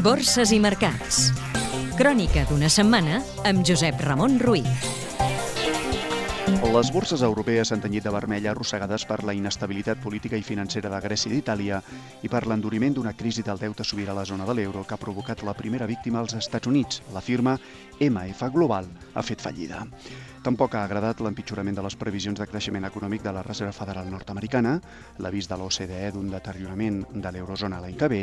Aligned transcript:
Borses 0.00 0.48
i 0.56 0.56
mercats. 0.56 1.26
Crònica 1.98 2.46
d'una 2.48 2.70
setmana 2.72 3.18
amb 3.44 3.60
Josep 3.68 4.00
Ramon 4.06 4.38
Ruiz. 4.40 4.86
Les 6.72 6.90
borses 6.94 7.20
europees 7.26 7.68
s'han 7.68 7.82
tenyit 7.84 8.06
de 8.06 8.12
vermell 8.14 8.46
arrossegades 8.48 9.04
per 9.04 9.18
la 9.28 9.34
inestabilitat 9.36 10.00
política 10.00 10.38
i 10.40 10.46
financera 10.46 10.88
de 10.88 11.00
Grècia 11.04 11.28
i 11.28 11.34
d'Itàlia 11.36 11.82
i 12.24 12.30
per 12.32 12.46
l'enduriment 12.48 12.96
d'una 12.96 13.12
crisi 13.12 13.44
del 13.44 13.60
deute 13.60 13.84
sobirà 13.84 14.14
a 14.14 14.20
la 14.22 14.24
zona 14.24 14.46
de 14.48 14.56
l'euro 14.56 14.86
que 14.88 14.96
ha 14.96 15.02
provocat 15.04 15.44
la 15.44 15.54
primera 15.58 15.88
víctima 15.90 16.22
als 16.22 16.38
Estats 16.38 16.70
Units. 16.70 17.02
La 17.12 17.20
firma 17.20 17.58
MF 18.00 18.48
Global 18.54 18.88
ha 19.12 19.26
fet 19.26 19.44
fallida. 19.44 19.84
Tampoc 20.40 20.72
ha 20.72 20.86
agradat 20.86 21.18
l'empitjorament 21.20 21.76
de 21.76 21.82
les 21.84 21.94
previsions 22.00 22.38
de 22.40 22.46
creixement 22.48 22.86
econòmic 22.88 23.20
de 23.20 23.32
la 23.36 23.42
Reserva 23.44 23.74
Federal 23.76 24.06
nord-americana, 24.08 24.78
l'avís 25.20 25.50
de 25.50 25.58
l'OCDE 25.60 26.14
d'un 26.14 26.30
deteriorament 26.32 27.02
de 27.12 27.32
l'eurozona 27.34 27.80
l'any 27.82 27.98
que 28.00 28.08
ve 28.08 28.20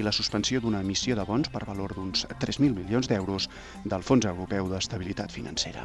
i 0.00 0.06
la 0.06 0.14
suspensió 0.16 0.62
d'una 0.64 0.80
emissió 0.80 1.16
de 1.18 1.26
bons 1.28 1.50
per 1.52 1.66
valor 1.68 1.92
d'uns 1.92 2.24
3.000 2.40 2.72
milions 2.72 3.10
d'euros 3.12 3.50
del 3.84 4.06
Fons 4.10 4.24
Europeu 4.24 4.70
d'Estabilitat 4.72 5.34
Financera. 5.36 5.84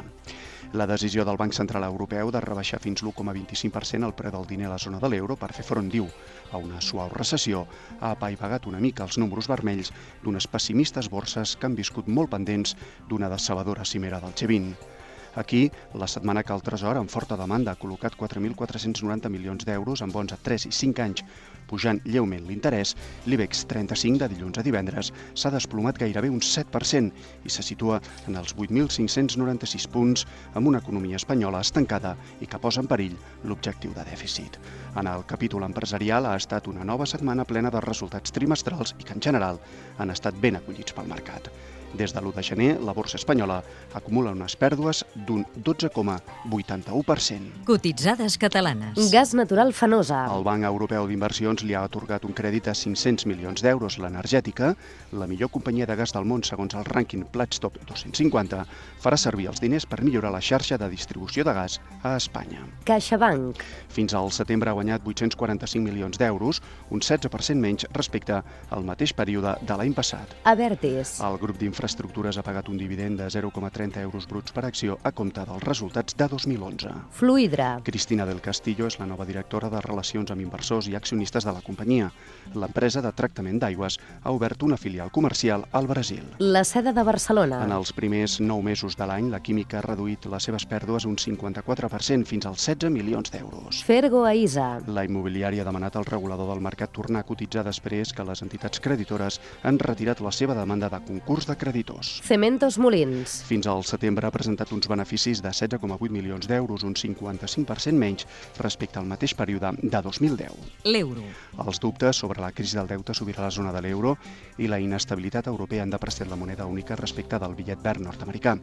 La 0.72 0.88
decisió 0.88 1.26
del 1.28 1.36
Banc 1.36 1.52
Central 1.52 1.84
Europeu 1.84 2.32
de 2.32 2.40
rebaixar 2.40 2.80
fins 2.80 3.04
l'1,25% 3.04 4.08
el 4.08 4.16
preu 4.16 4.32
del 4.32 4.48
diner 4.48 4.72
a 4.72 4.74
la 4.78 4.80
zona 4.80 5.02
de 5.04 5.12
l'euro 5.12 5.36
per 5.36 5.52
fer 5.52 5.68
front, 5.68 5.92
diu, 5.92 6.08
a 6.50 6.56
una 6.56 6.80
suau 6.80 7.12
recessió 7.12 7.66
ha 8.00 8.16
apaivagat 8.16 8.72
una 8.72 8.80
mica 8.80 9.04
els 9.04 9.20
números 9.20 9.52
vermells 9.52 9.92
d'unes 10.24 10.48
pessimistes 10.48 11.12
borses 11.12 11.58
que 11.60 11.68
han 11.68 11.76
viscut 11.76 12.08
molt 12.08 12.32
pendents 12.32 12.72
d'una 13.06 13.28
decebedora 13.28 13.84
cimera 13.84 14.24
del 14.24 14.32
G20. 14.32 14.93
Aquí, 15.36 15.70
la 15.94 16.06
setmana 16.06 16.44
que 16.44 16.52
el 16.54 16.62
Tresor, 16.62 16.96
amb 16.96 17.10
forta 17.10 17.36
demanda, 17.36 17.72
ha 17.72 17.80
col·locat 17.80 18.14
4.490 18.14 19.30
milions 19.34 19.66
d'euros 19.66 20.02
en 20.04 20.12
bons 20.14 20.32
a 20.32 20.38
3 20.38 20.68
i 20.68 20.70
5 20.70 21.02
anys, 21.02 21.24
pujant 21.66 21.98
lleument 22.06 22.46
l'interès, 22.46 22.94
l'IBEX 23.26 23.64
35 23.66 24.20
de 24.22 24.28
dilluns 24.30 24.60
a 24.60 24.64
divendres 24.66 25.10
s'ha 25.34 25.50
desplomat 25.50 25.98
gairebé 25.98 26.30
un 26.30 26.38
7% 26.38 27.10
i 27.44 27.50
se 27.50 27.66
situa 27.66 27.98
en 28.28 28.38
els 28.38 28.54
8.596 28.54 29.88
punts 29.90 30.26
amb 30.54 30.70
una 30.70 30.82
economia 30.84 31.18
espanyola 31.18 31.64
estancada 31.66 32.14
i 32.40 32.46
que 32.46 32.60
posa 32.62 32.84
en 32.84 32.90
perill 32.90 33.18
l'objectiu 33.42 33.94
de 33.96 34.06
dèficit. 34.06 34.60
En 34.94 35.10
el 35.10 35.26
capítol 35.26 35.66
empresarial 35.66 36.30
ha 36.30 36.36
estat 36.38 36.70
una 36.70 36.86
nova 36.86 37.10
setmana 37.10 37.48
plena 37.48 37.74
de 37.74 37.82
resultats 37.82 38.30
trimestrals 38.30 38.94
i 39.00 39.02
que 39.02 39.18
en 39.18 39.24
general 39.30 39.58
han 39.98 40.14
estat 40.14 40.38
ben 40.38 40.62
acollits 40.62 40.94
pel 40.94 41.10
mercat. 41.10 41.50
Des 41.94 42.12
de 42.12 42.20
l'1 42.20 42.34
de 42.34 42.42
gener, 42.42 42.80
la 42.82 42.92
borsa 42.92 43.16
espanyola 43.20 43.62
acumula 43.94 44.32
unes 44.34 44.56
pèrdues 44.58 45.04
d'un 45.14 45.44
12,81%. 45.54 47.62
Cotitzades 47.64 48.38
catalanes. 48.38 49.12
Gas 49.12 49.34
natural 49.34 49.72
fenosa. 49.72 50.26
El 50.34 50.42
Banc 50.42 50.64
Europeu 50.66 51.06
d'Inversions 51.06 51.62
li 51.62 51.74
ha 51.74 51.84
atorgat 51.86 52.24
un 52.26 52.34
crèdit 52.34 52.66
a 52.66 52.74
500 52.74 53.26
milions 53.30 53.62
d'euros. 53.62 53.98
L'energètica, 54.02 54.74
la 55.12 55.26
millor 55.30 55.50
companyia 55.54 55.86
de 55.86 55.94
gas 55.94 56.12
del 56.16 56.26
món 56.26 56.42
segons 56.42 56.74
el 56.74 56.84
rànquing 56.84 57.28
Platstop 57.30 57.78
250, 57.86 58.64
farà 58.98 59.16
servir 59.20 59.46
els 59.52 59.60
diners 59.62 59.86
per 59.86 60.02
millorar 60.02 60.32
la 60.34 60.42
xarxa 60.42 60.78
de 60.80 60.90
distribució 60.90 61.44
de 61.46 61.54
gas 61.54 61.78
a 62.02 62.16
Espanya. 62.18 62.66
CaixaBank. 62.90 63.62
Fins 63.94 64.14
al 64.18 64.32
setembre 64.34 64.70
ha 64.70 64.74
guanyat 64.74 65.06
845 65.06 65.78
milions 65.84 66.18
d'euros, 66.18 66.58
un 66.90 66.98
16% 66.98 67.54
menys 67.54 67.86
respecte 67.94 68.42
al 68.74 68.82
mateix 68.82 69.14
període 69.14 69.54
de 69.62 69.74
l'any 69.78 69.94
passat. 69.94 70.26
Avertis. 70.42 71.20
El 71.22 71.38
grup 71.38 71.54
d'infraestructures 71.60 71.83
ha 71.84 72.42
pagat 72.42 72.68
un 72.68 72.78
dividend 72.78 73.18
de 73.20 73.26
0,30 73.26 74.00
euros 74.00 74.26
bruts 74.26 74.52
per 74.52 74.64
acció 74.64 74.98
a 75.02 75.12
compte 75.12 75.42
dels 75.44 75.62
resultats 75.62 76.16
de 76.16 76.26
2011. 76.28 76.88
Fluidra. 77.10 77.80
Cristina 77.84 78.24
del 78.24 78.40
Castillo 78.40 78.86
és 78.86 78.98
la 78.98 79.06
nova 79.06 79.26
directora 79.28 79.68
de 79.68 79.80
Relacions 79.84 80.30
amb 80.32 80.40
Inversors 80.40 80.88
i 80.88 80.96
Accionistes 80.96 81.44
de 81.44 81.52
la 81.52 81.60
companyia. 81.60 82.10
L'empresa 82.54 83.02
de 83.04 83.12
tractament 83.12 83.58
d'aigües 83.60 83.98
ha 84.22 84.32
obert 84.32 84.62
una 84.62 84.78
filial 84.78 85.10
comercial 85.10 85.66
al 85.72 85.86
Brasil. 85.86 86.22
La 86.38 86.64
seda 86.64 86.92
de 86.92 87.04
Barcelona. 87.04 87.60
En 87.64 87.72
els 87.72 87.92
primers 87.92 88.38
9 88.40 88.62
mesos 88.64 88.96
de 88.96 89.06
l'any, 89.06 89.28
la 89.30 89.42
química 89.44 89.78
ha 89.78 89.84
reduït 89.84 90.24
les 90.32 90.48
seves 90.48 90.64
pèrdues 90.64 91.04
un 91.04 91.16
54% 91.20 92.24
fins 92.24 92.46
als 92.46 92.64
16 92.64 92.90
milions 92.94 93.30
d'euros. 93.30 93.84
Fergo 93.84 94.24
Aisa. 94.24 94.80
La 94.86 95.04
immobiliària 95.04 95.62
ha 95.62 95.68
demanat 95.68 95.96
al 96.00 96.08
regulador 96.08 96.48
del 96.48 96.64
mercat 96.64 96.96
tornar 96.96 97.20
a 97.20 97.28
cotitzar 97.28 97.64
després 97.68 98.14
que 98.14 98.24
les 98.24 98.40
entitats 98.42 98.80
creditores 98.80 99.40
han 99.62 99.78
retirat 99.78 100.24
la 100.24 100.32
seva 100.32 100.56
demanda 100.56 100.88
de 100.88 101.04
concurs 101.04 101.46
de 101.46 101.56
creditors. 101.74 102.20
Cementos 102.22 102.78
Molins. 102.78 103.42
Fins 103.48 103.66
al 103.66 103.82
setembre 103.82 104.28
ha 104.28 104.34
presentat 104.34 104.70
uns 104.72 104.86
beneficis 104.86 105.42
de 105.42 105.50
16,8 105.50 106.14
milions 106.14 106.46
d'euros, 106.46 106.84
un 106.86 106.94
55% 106.94 107.98
menys 107.98 108.28
respecte 108.62 109.00
al 109.00 109.10
mateix 109.10 109.34
període 109.34 109.72
de 109.82 110.02
2010. 110.06 110.54
L'euro. 110.86 111.26
Els 111.66 111.80
dubtes 111.82 112.22
sobre 112.22 112.40
la 112.40 112.52
crisi 112.54 112.78
del 112.78 112.90
deute 112.90 113.14
sobirà 113.14 113.42
a 113.42 113.48
la 113.48 113.54
zona 113.54 113.72
de 113.74 113.82
l'euro 113.82 114.16
i 114.58 114.70
la 114.70 114.78
inestabilitat 114.78 115.50
europea 115.50 115.82
han 115.82 115.90
depreciat 115.90 116.30
la 116.30 116.38
moneda 116.38 116.66
única 116.70 116.94
respecte 117.00 117.42
del 117.42 117.58
bitllet 117.58 117.82
verd 117.82 118.06
nord-americà. 118.06 118.54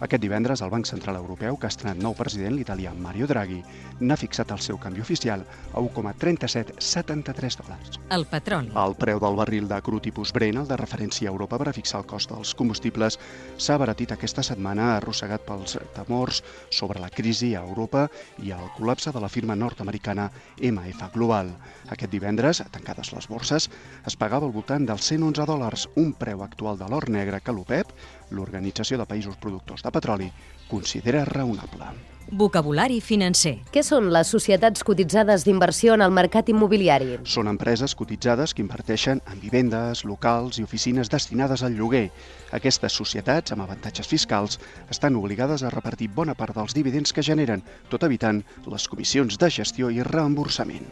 Aquest 0.00 0.22
divendres, 0.22 0.60
el 0.62 0.70
Banc 0.70 0.86
Central 0.86 1.16
Europeu, 1.18 1.56
que 1.58 1.66
ha 1.66 1.72
estrenat 1.72 1.98
nou 1.98 2.14
president, 2.14 2.54
l'italià 2.54 2.92
Mario 2.94 3.26
Draghi, 3.26 3.58
n'ha 3.98 4.16
fixat 4.20 4.52
el 4.54 4.60
seu 4.62 4.76
canvi 4.78 5.02
oficial 5.02 5.42
a 5.72 5.80
1,3773 5.82 7.56
dòlars. 7.58 7.98
El 8.14 8.26
petroli. 8.30 8.70
El 8.78 8.94
preu 9.00 9.18
del 9.18 9.38
barril 9.40 9.66
de 9.66 9.80
cru 9.82 9.98
tipus 9.98 10.30
Brent, 10.36 10.60
el 10.62 10.68
de 10.70 10.78
referència 10.78 11.26
a 11.26 11.32
Europa 11.32 11.58
per 11.58 11.70
a 11.70 11.74
fixar 11.74 12.04
el 12.04 12.06
cost 12.06 12.30
dels 12.30 12.54
combustibles, 12.54 13.18
s'ha 13.58 13.74
abaratit 13.74 14.14
aquesta 14.14 14.44
setmana 14.46 14.92
arrossegat 15.00 15.42
pels 15.48 15.74
temors 15.96 16.44
sobre 16.70 17.02
la 17.02 17.10
crisi 17.10 17.56
a 17.58 17.64
Europa 17.66 18.06
i 18.38 18.54
el 18.54 18.70
col·lapse 18.76 19.10
de 19.10 19.24
la 19.24 19.32
firma 19.32 19.58
nord-americana 19.58 20.28
MF 20.62 21.10
Global. 21.16 21.50
Aquest 21.90 22.14
divendres, 22.14 22.62
tancades 22.70 23.10
les 23.16 23.26
borses, 23.26 23.66
es 24.06 24.16
pagava 24.16 24.46
al 24.46 24.54
voltant 24.54 24.86
dels 24.86 25.10
111 25.10 25.50
dòlars, 25.50 25.88
un 25.96 26.14
preu 26.14 26.46
actual 26.46 26.78
de 26.78 26.86
l'or 26.86 27.10
negre 27.10 27.42
que 27.42 27.56
l'OPEP, 27.56 27.90
l'Organització 28.30 28.98
de 29.00 29.08
Països 29.08 29.38
Productors 29.40 29.87
de 29.88 29.96
Petroli, 29.96 30.30
considera 30.68 31.24
raonable. 31.24 31.90
Vocabulari 32.28 32.98
financer. 33.00 33.54
Què 33.72 33.80
són 33.80 34.10
les 34.12 34.28
societats 34.28 34.84
cotitzades 34.84 35.46
d'inversió 35.46 35.94
en 35.96 36.04
el 36.04 36.12
mercat 36.12 36.50
immobiliari? 36.52 37.14
Són 37.24 37.48
empreses 37.48 37.94
cotitzades 37.96 38.52
que 38.52 38.60
inverteixen 38.60 39.22
en 39.32 39.40
vivendes, 39.40 40.04
locals 40.04 40.60
i 40.60 40.66
oficines 40.66 41.08
destinades 41.08 41.64
al 41.64 41.78
lloguer. 41.78 42.10
Aquestes 42.52 42.92
societats, 43.00 43.56
amb 43.56 43.64
avantatges 43.64 44.12
fiscals, 44.12 44.60
estan 44.92 45.16
obligades 45.16 45.64
a 45.64 45.72
repartir 45.72 46.10
bona 46.12 46.36
part 46.36 46.56
dels 46.58 46.76
dividends 46.76 47.16
que 47.16 47.24
generen, 47.24 47.64
tot 47.88 48.04
evitant 48.04 48.44
les 48.68 48.88
comissions 48.92 49.40
de 49.40 49.50
gestió 49.60 49.88
i 49.88 50.04
reemborsament. 50.04 50.84